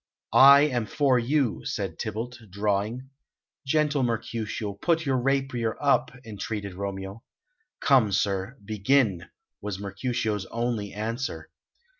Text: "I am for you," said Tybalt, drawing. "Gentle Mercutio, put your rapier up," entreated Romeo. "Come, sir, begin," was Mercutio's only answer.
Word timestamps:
"I 0.33 0.61
am 0.61 0.87
for 0.87 1.19
you," 1.19 1.63
said 1.63 1.99
Tybalt, 1.99 2.39
drawing. 2.49 3.11
"Gentle 3.67 4.01
Mercutio, 4.01 4.73
put 4.73 5.05
your 5.05 5.17
rapier 5.19 5.77
up," 5.79 6.09
entreated 6.25 6.73
Romeo. 6.73 7.23
"Come, 7.81 8.11
sir, 8.11 8.57
begin," 8.65 9.29
was 9.61 9.77
Mercutio's 9.77 10.47
only 10.47 10.91
answer. 10.91 11.51